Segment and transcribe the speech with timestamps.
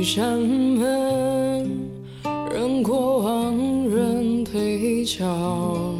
[0.00, 1.70] 一扇门，
[2.54, 3.54] 让过往
[3.90, 5.92] 人退潮。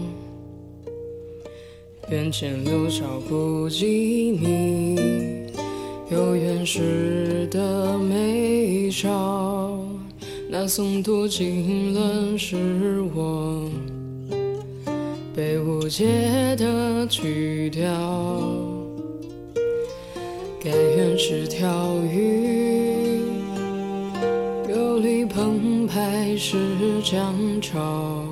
[2.09, 5.45] 缘浅柳梢不及你，
[6.11, 9.79] 有远士的眉梢。
[10.49, 13.71] 那诵读经轮是我，
[15.37, 17.85] 被误解的曲调。
[20.59, 22.90] 该缘是条鱼。
[26.09, 26.57] 开始
[27.05, 28.25] 江潮，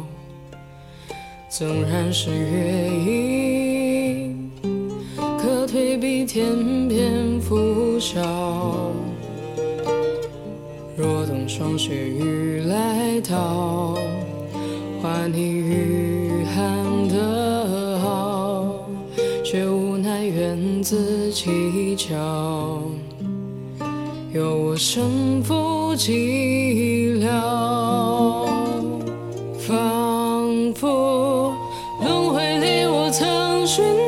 [1.51, 4.51] 纵然是月影，
[5.39, 8.23] 可退避天边拂晓。
[10.97, 13.99] 若等霜雪雨来到，
[15.03, 18.89] 换你御寒的好，
[19.45, 22.17] 却无奈源自蹊跷，
[24.33, 26.88] 有我身负几。
[29.67, 31.55] 仿佛
[32.03, 34.08] 轮回里，我曾寻。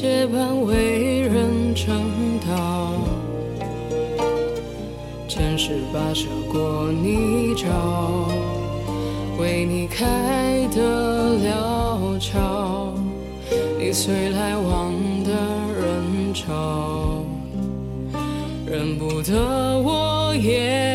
[0.00, 1.90] 结伴为人撑
[2.46, 2.92] 道，
[5.26, 7.66] 前世跋涉过泥沼，
[9.40, 12.92] 为你开的了窍，
[13.76, 14.92] 你随来往
[15.24, 15.32] 的
[15.76, 17.24] 人潮，
[18.66, 19.34] 认不得
[19.80, 20.32] 我。
[20.40, 20.87] 也。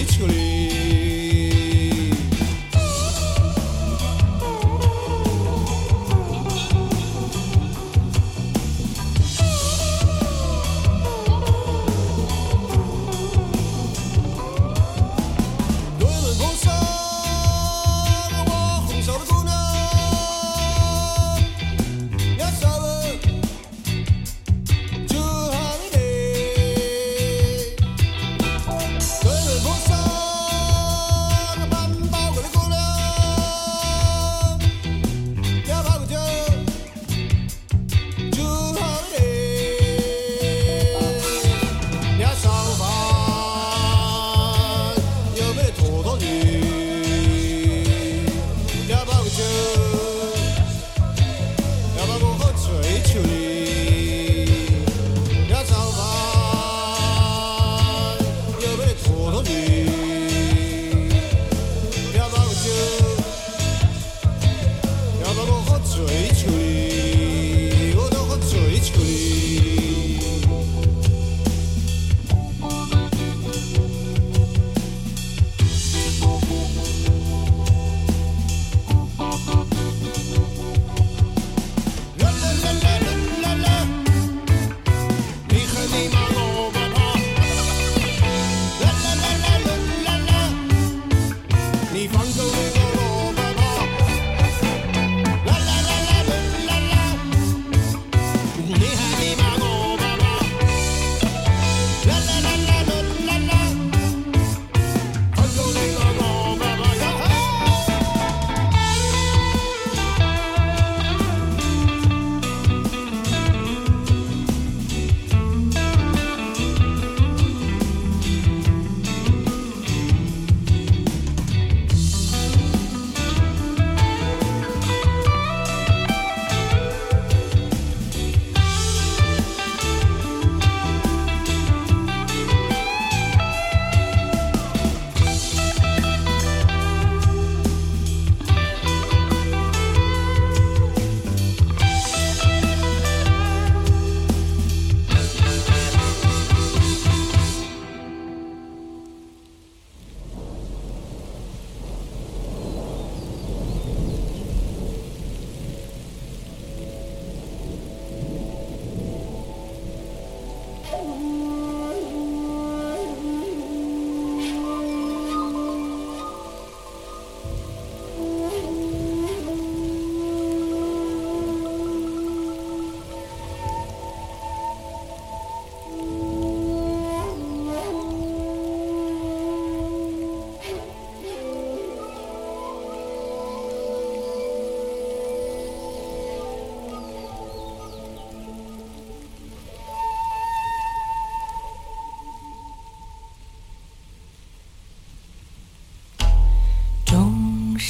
[0.00, 0.79] literally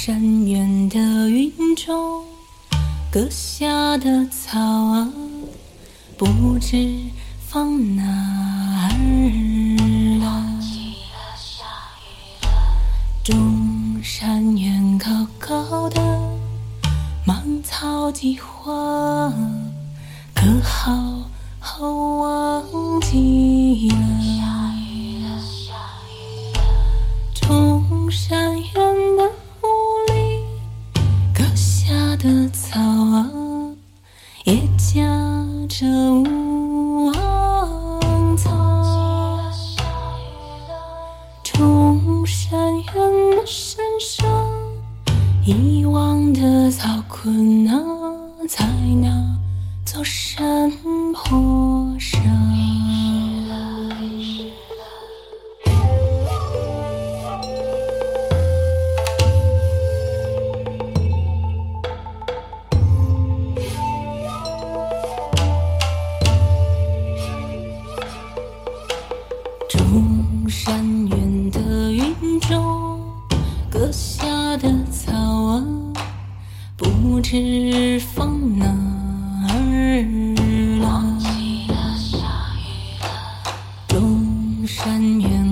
[0.03, 2.25] 山远的云中
[3.13, 5.13] 割下的草啊，
[6.17, 6.75] 不知
[7.47, 9.50] 放哪儿。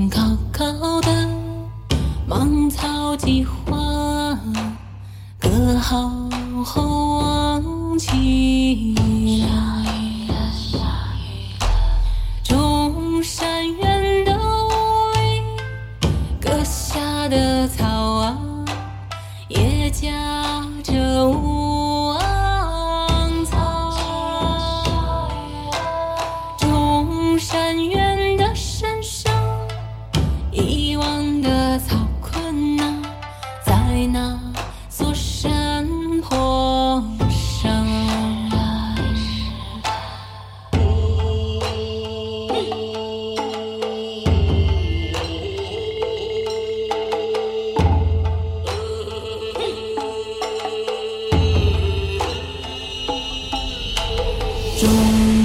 [0.09, 0.19] 高
[0.51, 1.09] 高的
[2.27, 4.37] 芒草几花，
[5.39, 6.09] 割好
[6.63, 8.95] 后望起
[12.43, 16.09] 中山园的雾里
[16.41, 18.37] 割下的草啊，
[19.47, 20.11] 也夹
[20.83, 21.48] 着。
[54.87, 55.38] 中。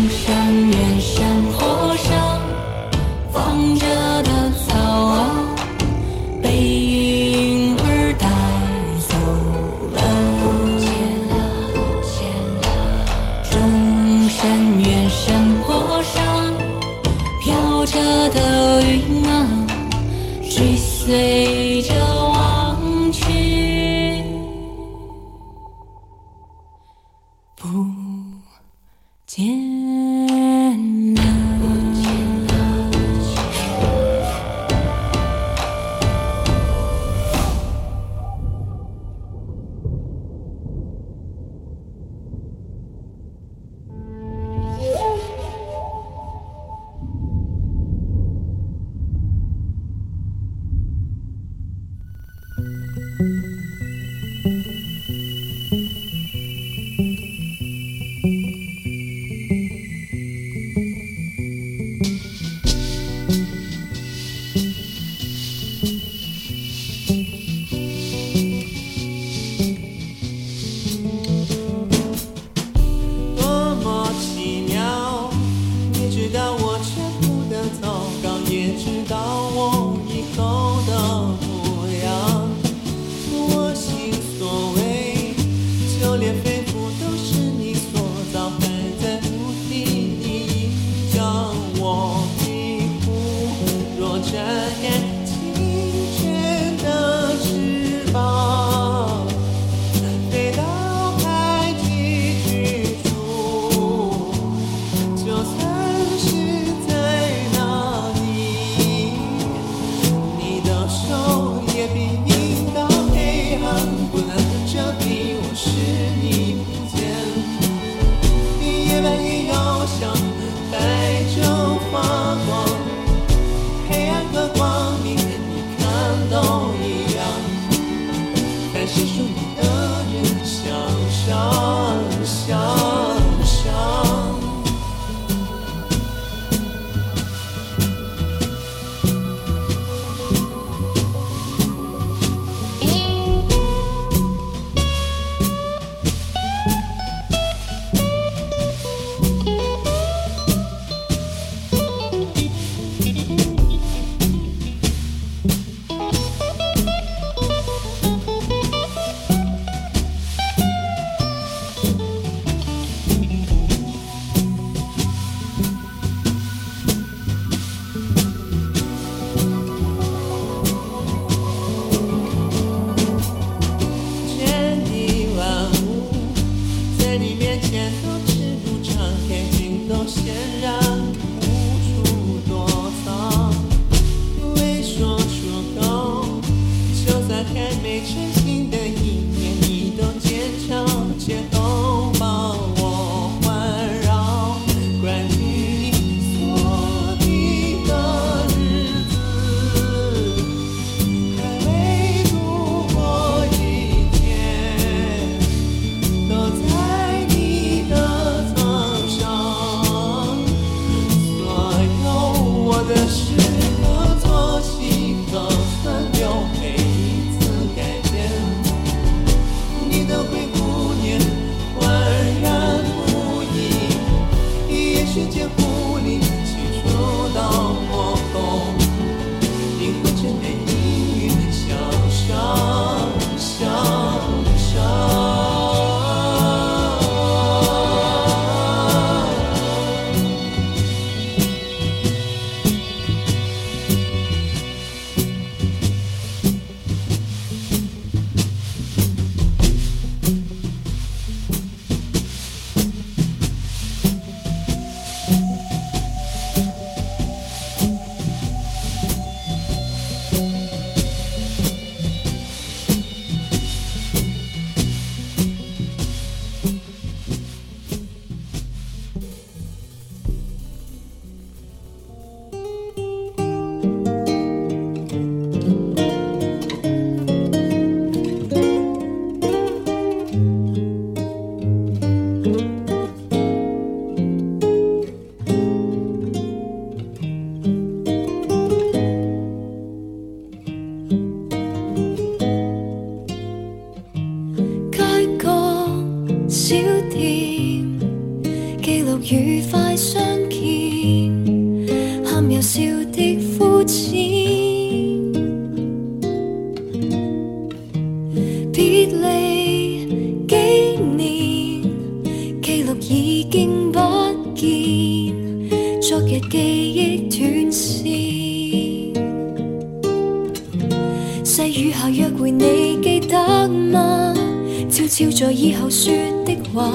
[324.95, 326.15] 悄悄在以后说
[326.47, 326.89] 的话，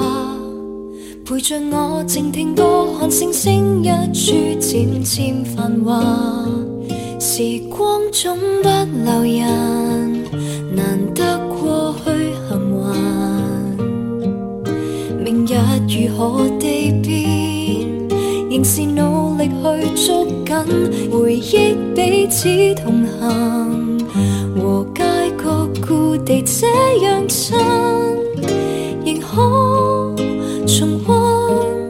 [1.25, 6.01] 陪着我静听歌，看星星一处渐渐繁华。
[7.19, 8.69] 时光总不
[9.03, 10.23] 留人，
[10.73, 12.09] 难得过去
[12.47, 14.33] 幸运。
[15.21, 15.55] 明日
[16.07, 18.07] 如何地变，
[18.49, 23.98] 仍是努力去捉紧回忆，彼此同行。
[26.29, 27.57] 地这样真，
[29.03, 30.15] 仍可
[30.67, 31.89] 重温